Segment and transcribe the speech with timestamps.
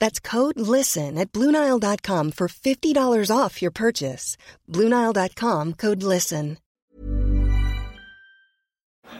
[0.00, 4.36] That's code LISTEN at Bluenile.com for $50 off your purchase.
[4.70, 6.58] Bluenile.com code LISTEN.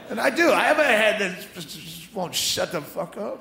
[0.09, 0.51] And I do.
[0.51, 3.39] I have a head that just, won't shut the fuck up.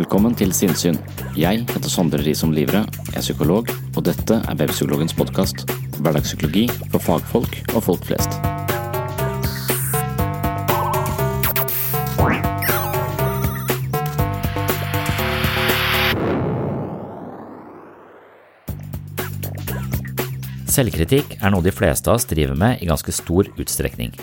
[0.00, 0.96] Velkommen til Sinnsyn.
[1.36, 5.89] Jeg heter Sondre Risom Livre, er psykolog, og dette er Webpsykologens podkast.
[6.00, 8.40] Hverdagspsykologi for fagfolk og folk flest.
[20.70, 24.14] Selvkritikk er noe de fleste av oss driver med i ganske stor utstrekning.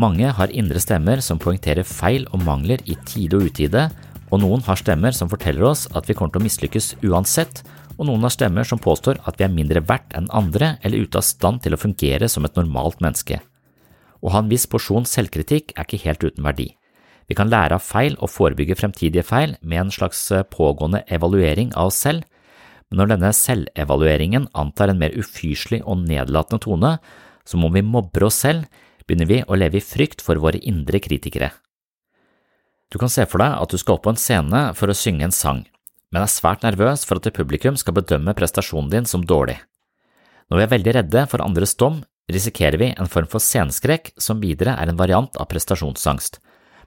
[0.00, 3.90] Mange har indre stemmer som poengterer feil og mangler i tide og utide,
[4.32, 7.60] og noen har stemmer som forteller oss at vi kommer til å mislykkes uansett,
[7.98, 11.20] og noen har stemmer som påstår at vi er mindre verdt enn andre eller ute
[11.20, 13.40] av stand til å fungere som et normalt menneske.
[14.22, 16.68] Å ha en viss porsjon selvkritikk er ikke helt uten verdi.
[17.28, 20.20] Vi kan lære av feil og forebygge fremtidige feil med en slags
[20.52, 22.26] pågående evaluering av oss selv,
[22.90, 26.90] men når denne selvevalueringen antar en mer ufyselig og nedlatende tone,
[27.48, 28.66] som om vi mobber oss selv,
[29.06, 31.50] begynner vi å leve i frykt for våre indre kritikere.
[32.92, 35.24] Du kan se for deg at du skal opp på en scene for å synge
[35.24, 35.62] en sang,
[36.12, 39.58] men er svært nervøs for at det publikum skal bedømme prestasjonen din som dårlig.
[40.52, 42.02] Når vi er veldig redde for andres dom,
[42.32, 46.38] risikerer vi en form for sceneskrekk som videre er en variant av prestasjonsangst,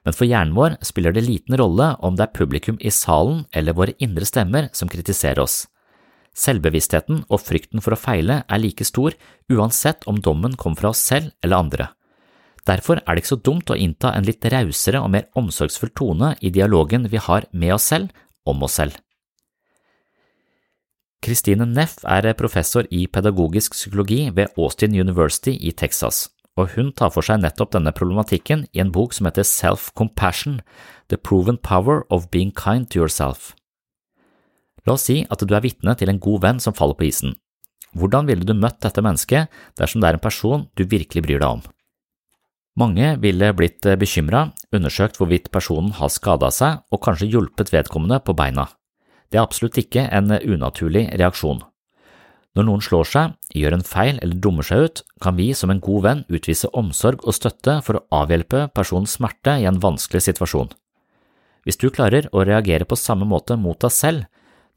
[0.05, 3.77] men for hjernen vår spiller det liten rolle om det er publikum i salen eller
[3.77, 5.63] våre indre stemmer som kritiserer oss.
[6.35, 9.15] Selvbevisstheten og frykten for å feile er like stor
[9.49, 11.87] uansett om dommen kommer fra oss selv eller andre.
[12.65, 16.33] Derfor er det ikke så dumt å innta en litt rausere og mer omsorgsfull tone
[16.41, 18.13] i dialogen vi har med oss selv
[18.45, 18.97] om oss selv.
[21.25, 27.09] Christine Neff er professor i pedagogisk psykologi ved Austin University i Texas, og hun tar
[27.09, 30.59] for seg nettopp denne problematikken i en bok som heter Self-Compassion–
[31.09, 33.55] The Proven Power of Being Kind to Yourself.
[34.85, 37.33] La oss si at du er vitne til en god venn som faller på isen.
[37.97, 39.49] Hvordan ville du møtt dette mennesket
[39.81, 41.65] dersom det er en person du virkelig bryr deg om?
[42.77, 48.37] Mange ville blitt bekymra, undersøkt hvorvidt personen har skada seg og kanskje hjulpet vedkommende på
[48.37, 48.69] beina.
[49.29, 51.63] Det er absolutt ikke en unaturlig reaksjon.
[52.55, 55.81] Når noen slår seg, gjør en feil eller dummer seg ut, kan vi som en
[55.83, 60.71] god venn utvise omsorg og støtte for å avhjelpe personens smerte i en vanskelig situasjon.
[61.67, 64.29] Hvis du klarer å reagere på samme måte mot deg selv,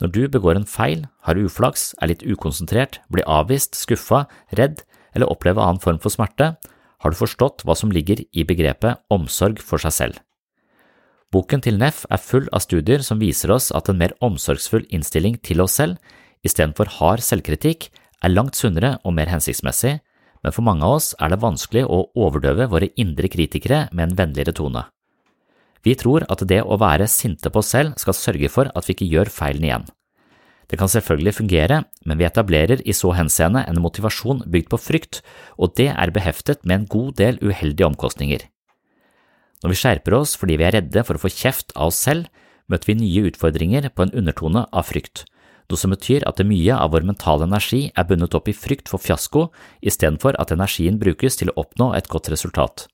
[0.02, 4.24] når du begår en feil, har uflaks, er litt ukonsentrert, blir avvist, skuffa,
[4.58, 4.82] redd
[5.14, 6.54] eller opplever annen form for smerte,
[6.98, 10.22] har du forstått hva som ligger i begrepet omsorg for seg selv.
[11.28, 15.36] Boken til Neff er full av studier som viser oss at en mer omsorgsfull innstilling
[15.44, 15.98] til oss selv,
[16.40, 17.90] istedenfor hard selvkritikk,
[18.24, 19.98] er langt sunnere og mer hensiktsmessig,
[20.40, 24.16] men for mange av oss er det vanskelig å overdøve våre indre kritikere med en
[24.22, 24.86] vennligere tone.
[25.84, 28.96] Vi tror at det å være sinte på oss selv skal sørge for at vi
[28.96, 29.88] ikke gjør feilen igjen.
[30.68, 35.20] Det kan selvfølgelig fungere, men vi etablerer i så henseende en motivasjon bygd på frykt,
[35.56, 38.48] og det er beheftet med en god del uheldige omkostninger.
[39.62, 42.28] Når vi skjerper oss fordi vi er redde for å få kjeft av oss selv,
[42.70, 45.24] møter vi nye utfordringer på en undertone av frykt,
[45.68, 49.02] noe som betyr at mye av vår mentale energi er bundet opp i frykt for
[49.02, 49.48] fiasko
[49.84, 52.86] istedenfor at energien brukes til å oppnå et godt resultat.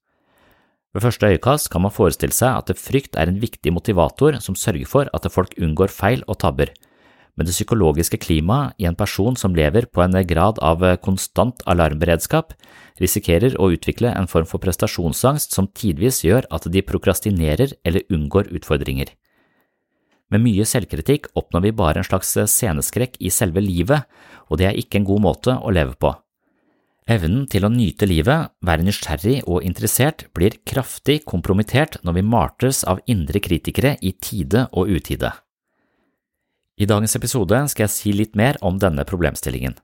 [0.94, 4.86] Ved første øyekast kan man forestille seg at frykt er en viktig motivator som sørger
[4.90, 6.70] for at folk unngår feil og tabber,
[7.34, 12.54] men det psykologiske klimaet i en person som lever på en grad av konstant alarmberedskap,
[13.02, 18.52] risikerer å utvikle en form for prestasjonsangst som tidvis gjør at de prokrastinerer eller unngår
[18.54, 19.10] utfordringer.
[20.32, 24.06] Med mye selvkritikk oppnår vi bare en slags sceneskrekk i selve livet,
[24.48, 26.14] og det er ikke en god måte å leve på.
[27.04, 32.80] Evnen til å nyte livet, være nysgjerrig og interessert blir kraftig kompromittert når vi martes
[32.88, 35.34] av indre kritikere i tide og utide.
[36.74, 39.76] I dagens episode skal jeg si litt mer om denne problemstillingen.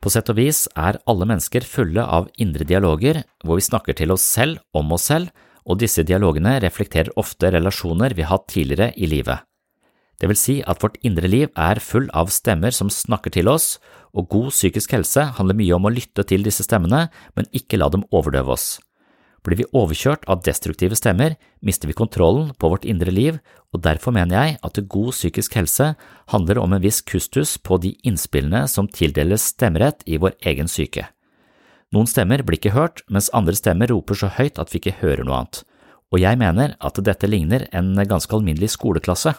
[0.00, 4.14] På sett og vis er alle mennesker fulle av indre dialoger hvor vi snakker til
[4.14, 5.28] oss selv om oss selv,
[5.68, 9.44] og disse dialogene reflekterer ofte relasjoner vi har hatt tidligere i livet.
[10.20, 13.76] Det vil si at vårt indre liv er full av stemmer som snakker til oss,
[14.16, 17.92] og god psykisk helse handler mye om å lytte til disse stemmene, men ikke la
[17.92, 18.78] dem overdøve oss.
[19.40, 23.38] Blir vi overkjørt av destruktive stemmer, mister vi kontrollen på vårt indre liv,
[23.72, 25.94] og derfor mener jeg at god psykisk helse
[26.32, 31.06] handler om en viss kustus på de innspillene som tildeles stemmerett i vår egen syke.
[31.90, 35.24] Noen stemmer blir ikke hørt, mens andre stemmer roper så høyt at vi ikke hører
[35.24, 35.62] noe annet,
[36.12, 39.32] og jeg mener at dette ligner en ganske alminnelig skoleklasse.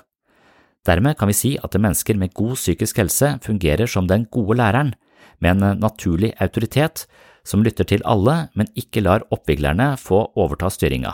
[0.88, 4.96] Dermed kan vi si at mennesker med god psykisk helse fungerer som den gode læreren,
[5.42, 7.06] med en naturlig autoritet
[7.48, 11.14] som lytter til alle, men ikke lar oppviglerne få overta styringa.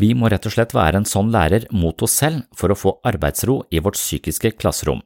[0.00, 2.96] Vi må rett og slett være en sånn lærer mot oss selv for å få
[3.06, 5.02] arbeidsro i vårt psykiske klasserom.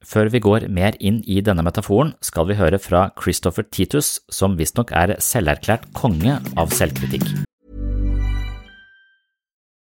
[0.00, 4.56] Før vi går mer inn i denne metaforen, skal vi høre fra Christopher Titus, som
[4.56, 7.49] visstnok er selverklært konge av selvkritikk.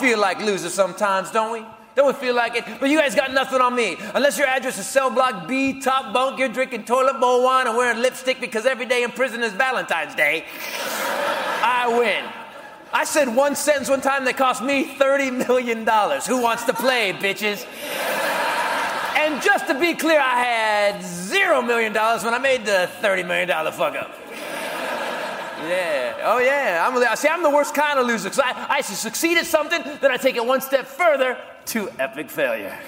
[0.00, 1.66] Feel like losers sometimes, don't we?
[1.94, 2.64] Don't we feel like it?
[2.80, 3.96] But you guys got nothing on me.
[4.14, 7.76] Unless your address is cell block B, top bunk, you're drinking toilet bowl wine and
[7.76, 10.44] wearing lipstick because every day in prison is Valentine's Day.
[11.62, 12.24] I win.
[12.92, 15.78] I said one sentence one time that cost me $30 million.
[16.28, 17.66] Who wants to play, bitches?
[19.16, 23.26] And just to be clear, I had zero million dollars when I made the $30
[23.26, 24.12] million fuck up.
[25.68, 26.16] Yeah.
[26.24, 26.86] Oh, yeah.
[26.86, 30.10] I'm, see, I'm the worst kind of loser because I, I succeed at something, then
[30.10, 32.78] I take it one step further to epic failure.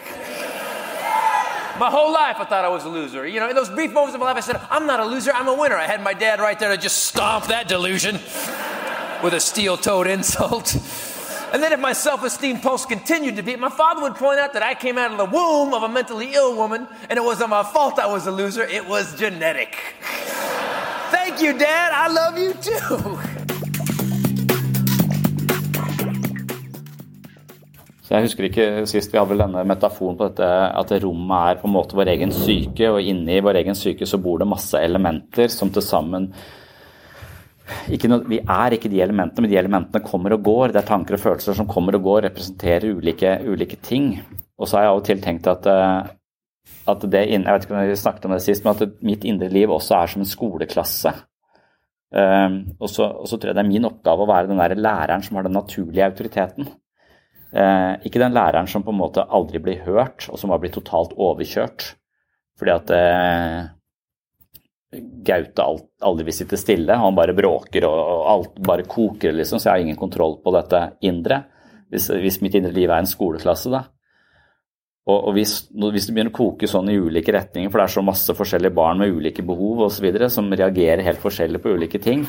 [1.78, 3.26] My whole life, I thought I was a loser.
[3.26, 5.30] You know, in those brief moments of my life, I said, I'm not a loser,
[5.32, 5.76] I'm a winner.
[5.76, 8.14] I had my dad right there to just stomp that delusion
[9.22, 10.74] with a steel toed insult.
[11.52, 14.54] And then, if my self esteem pulse continued to beat, my father would point out
[14.54, 17.50] that I came out of the womb of a mentally ill woman, and it wasn't
[17.50, 19.76] my fault I was a loser, it was genetic.
[21.36, 21.92] Thank you, Dad.
[21.92, 23.18] I love you too.
[28.00, 31.60] Så Jeg husker ikke sist vi hadde vel denne metaforen på dette at rommet er
[31.60, 34.80] på en måte vår egen syke, og inni vår egen syke så bor det masse
[34.80, 36.30] elementer som til sammen
[38.08, 40.72] noe, Vi er ikke de elementene, men de elementene kommer og går.
[40.72, 44.22] Det er tanker og følelser som kommer og går, representerer ulike, ulike ting.
[44.56, 46.15] og så har jeg av og til tenkt at, eh,
[46.86, 49.48] at det Jeg vet ikke om vi snakket om det sist, men at mitt indre
[49.52, 51.12] liv også er som en skoleklasse.
[52.16, 54.76] Um, og, så, og, så, tror jeg det er min oppgave å være den der
[54.78, 56.68] læreren som har den naturlige autoriteten.
[57.50, 60.76] Uh, ikke den læreren som på en måte aldri blir hørt, og som har blitt
[60.78, 61.90] totalt overkjørt.
[62.56, 63.58] Fordi at uh,
[65.26, 65.66] Gaute
[66.06, 69.84] aldri vil sitte stille, han bare bråker og alt bare koker, liksom, så jeg har
[69.84, 71.42] ingen kontroll på dette indre.
[71.90, 73.84] Hvis, hvis mitt indre liv er en skoleklasse, da.
[75.06, 77.94] Og, og hvis, hvis, det begynner å koke sånn i ulike retninger, for det er
[77.94, 80.08] så masse forskjellige barn med ulike behov osv.
[80.32, 82.26] som reagerer helt forskjellig på ulike ting,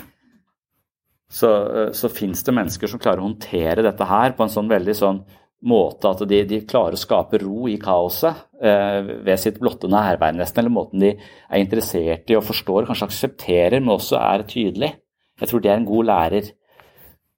[1.27, 1.49] så,
[1.97, 5.23] så fins det mennesker som klarer å håndtere dette her på en sånn veldig sånn
[5.67, 10.35] måte at de, de klarer å skape ro i kaoset eh, ved sitt blotte nærvær,
[10.37, 14.93] nesten, eller måten de er interessert i og forstår, kanskje aksepterer, men også er tydelig.
[15.41, 16.51] Jeg tror det er en god lærer.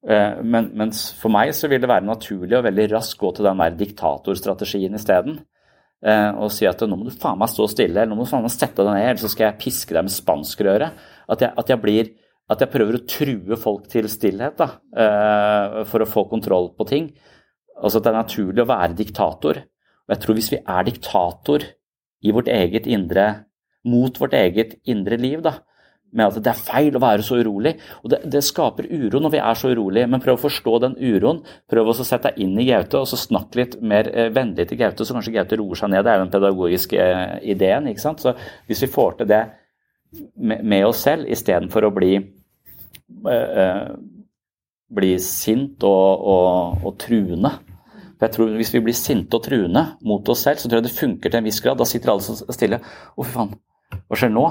[0.08, 3.50] Eh, men, mens for meg så vil det være naturlig å veldig raskt gå til
[3.50, 5.41] den der diktatorstrategien isteden.
[6.00, 8.32] Eh, og si at nå må du faen meg stå stille, eller nå må du
[8.32, 11.01] faen meg sette deg ned, eller så skal jeg piske deg med spanskrøret.
[11.29, 12.13] At jeg, at jeg, blir,
[12.50, 14.70] at jeg prøver å true folk til stillhet da,
[15.03, 17.12] eh, for å få kontroll på ting.
[17.79, 19.62] Altså at det er naturlig å være diktator.
[20.08, 21.68] Og jeg tror hvis vi er diktator
[22.20, 23.27] i vårt eget indre,
[23.88, 25.60] mot vårt eget indre liv, da,
[26.12, 27.75] med at det er feil å være så urolig.
[28.04, 30.98] Og det, det, skaper uro når vi er så urolige, men prøv å forstå den
[30.98, 31.42] uroen.
[31.70, 34.82] Prøv å sette deg inn i Gaute og så snakk litt mer eh, vennlig til
[34.82, 36.04] Gaute, så kanskje Gaute roer seg ned.
[36.06, 37.89] Det er jo den pedagogiske eh, ideen.
[37.92, 38.24] ikke sant?
[38.24, 38.36] Så
[38.70, 39.44] hvis vi får til det
[40.36, 42.13] med, med oss selv istedenfor å bli,
[43.36, 43.89] eh,
[45.00, 47.58] bli sint og, og, og truende
[48.20, 50.89] for jeg tror Hvis vi blir sinte og truende mot oss selv, så tror jeg
[50.89, 51.80] det funker til en viss grad.
[51.80, 52.82] Da sitter alle så stille.
[53.16, 53.54] Å, fy faen,
[53.96, 54.44] hva skjer nå?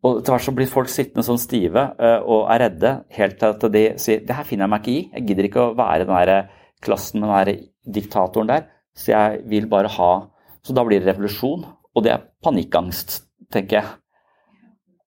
[0.00, 3.52] Og etter hvert så blir folk sittende sånn stive uh, og er redde helt til
[3.52, 5.00] at de sier det her finner jeg meg ikke i.
[5.16, 8.68] Jeg gidder ikke å være den der klassen med den der diktatoren der.
[8.96, 10.12] Så jeg vil bare ha
[10.64, 11.64] Så da blir det revolusjon.
[11.96, 13.92] Og det er panikkangst, tenker jeg.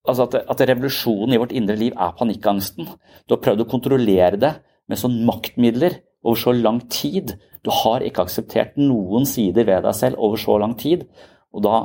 [0.09, 2.89] Altså at, at revolusjonen i vårt indre liv er panikkangsten.
[3.29, 4.51] Du har prøvd å kontrollere det
[4.89, 7.35] med sånn maktmidler over så lang tid.
[7.63, 11.05] Du har ikke akseptert noen sider ved deg selv over så lang tid.
[11.53, 11.77] Og da,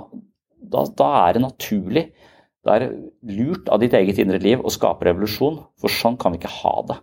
[0.59, 2.05] da, da er det naturlig
[2.69, 2.91] det er
[3.33, 6.75] lurt av ditt eget indre liv å skape revolusjon, for sånn kan vi ikke ha
[6.91, 6.99] det.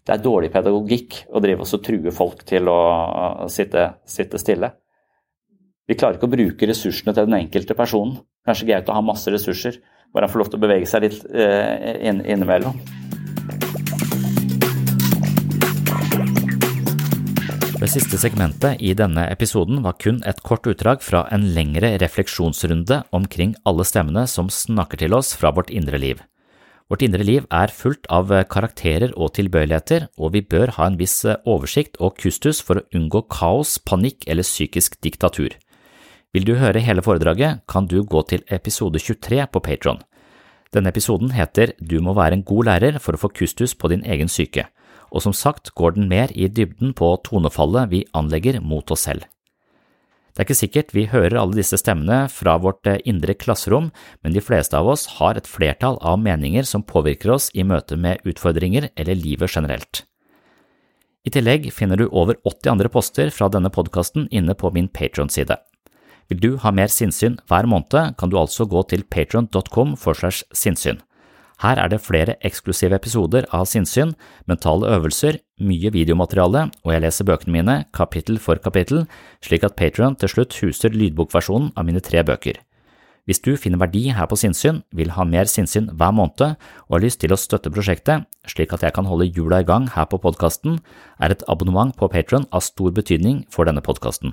[0.00, 2.80] Det er dårlig pedagogikk å drive oss og true folk til å
[3.52, 4.72] sitte, sitte, stille.
[5.90, 8.16] Vi klarer ikke å bruke ressursene til den enkelte personen.
[8.46, 9.76] Kanskje Gaute har masse ressurser,
[10.14, 12.80] bare han får lov til å bevege seg litt eh, innimellom.
[17.80, 22.98] Det siste segmentet i denne episoden var kun et kort utdrag fra en lengre refleksjonsrunde
[23.16, 26.18] omkring alle stemmene som snakker til oss fra vårt indre liv.
[26.92, 31.22] Vårt indre liv er fullt av karakterer og tilbøyeligheter, og vi bør ha en viss
[31.48, 35.56] oversikt og kustus for å unngå kaos, panikk eller psykisk diktatur.
[36.36, 40.02] Vil du høre hele foredraget, kan du gå til episode 23 på Patron.
[40.68, 44.04] Denne episoden heter Du må være en god lærer for å få kustus på din
[44.04, 44.68] egen syke
[45.10, 49.26] og som sagt går den mer i dybden på tonefallet vi anlegger mot oss selv.
[50.30, 53.90] Det er ikke sikkert vi hører alle disse stemmene fra vårt eh, indre klasserom,
[54.22, 57.98] men de fleste av oss har et flertall av meninger som påvirker oss i møte
[57.98, 60.04] med utfordringer eller livet generelt.
[61.26, 65.58] I tillegg finner du over 80 andre poster fra denne podkasten inne på min Patron-side.
[66.30, 70.44] Vil du ha mer sinnssyn hver måned, kan du altså gå til patron.com for slags
[70.54, 71.02] sinnssyn.
[71.60, 74.14] Her er det flere eksklusive episoder av sinnssyn,
[74.48, 79.04] mentale øvelser, mye videomateriale, og jeg leser bøkene mine kapittel for kapittel,
[79.44, 82.62] slik at Patrion til slutt huser lydbokversjonen av mine tre bøker.
[83.28, 87.02] Hvis du finner verdi her på sinnssyn, vil ha mer sinnssyn hver måned og har
[87.04, 90.18] lyst til å støtte prosjektet, slik at jeg kan holde hjula i gang her på
[90.24, 90.80] podkasten,
[91.20, 94.32] er et abonnement på Patron av stor betydning for denne podkasten.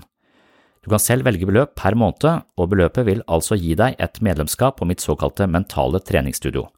[0.79, 4.79] Du kan selv velge beløp per måned, og beløpet vil altså gi deg et medlemskap
[4.79, 6.69] på mitt såkalte mentale treningsstudio.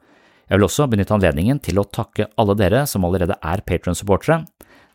[0.49, 4.41] Jeg vil også benytte anledningen til å takke alle dere som allerede er Patron-supportere.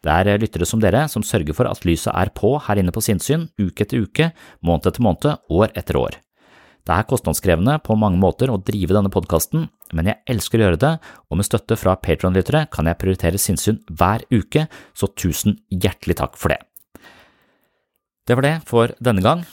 [0.05, 3.03] Det er lyttere som dere som sørger for at lyset er på her inne på
[3.05, 4.33] sinnssyn uke etter uke,
[4.67, 6.19] måned etter måned, år etter år.
[6.85, 10.83] Det er kostnadskrevende på mange måter å drive denne podkasten, men jeg elsker å gjøre
[10.83, 10.93] det,
[11.31, 16.37] og med støtte fra Patron-lyttere kan jeg prioritere sinnssyn hver uke, så tusen hjertelig takk
[16.37, 16.61] for det.
[18.29, 19.47] Det var det for denne gang.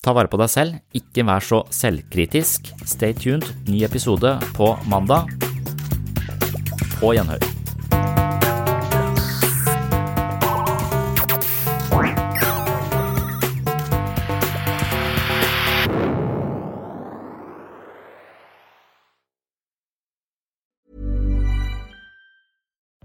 [0.00, 2.70] Ta vare på deg selv, ikke vær så selvkritisk.
[2.88, 5.28] Stay tuned, ny episode på mandag.
[6.96, 7.59] På gjenhør.